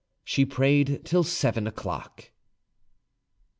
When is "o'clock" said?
1.67-2.31